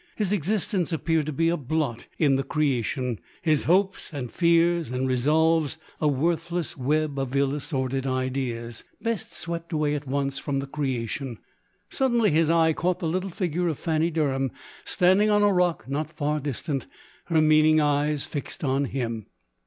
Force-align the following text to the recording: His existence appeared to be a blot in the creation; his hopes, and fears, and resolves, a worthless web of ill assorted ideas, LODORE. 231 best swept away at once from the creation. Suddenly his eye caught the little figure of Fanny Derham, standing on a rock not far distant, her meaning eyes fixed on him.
His 0.15 0.31
existence 0.31 0.91
appeared 0.91 1.27
to 1.27 1.31
be 1.31 1.49
a 1.49 1.55
blot 1.57 2.07
in 2.17 2.35
the 2.35 2.41
creation; 2.43 3.19
his 3.43 3.65
hopes, 3.65 4.11
and 4.11 4.31
fears, 4.31 4.89
and 4.89 5.07
resolves, 5.07 5.77
a 5.99 6.07
worthless 6.07 6.75
web 6.75 7.19
of 7.19 7.35
ill 7.35 7.53
assorted 7.53 8.07
ideas, 8.07 8.83
LODORE. 8.99 9.03
231 9.03 9.13
best 9.13 9.31
swept 9.33 9.71
away 9.71 9.93
at 9.93 10.07
once 10.07 10.39
from 10.39 10.57
the 10.57 10.65
creation. 10.65 11.37
Suddenly 11.91 12.31
his 12.31 12.49
eye 12.49 12.73
caught 12.73 12.97
the 12.97 13.07
little 13.07 13.29
figure 13.29 13.67
of 13.67 13.77
Fanny 13.77 14.09
Derham, 14.09 14.49
standing 14.85 15.29
on 15.29 15.43
a 15.43 15.53
rock 15.53 15.87
not 15.87 16.11
far 16.17 16.39
distant, 16.39 16.87
her 17.25 17.39
meaning 17.39 17.79
eyes 17.79 18.25
fixed 18.25 18.63
on 18.63 18.85
him. 18.85 19.27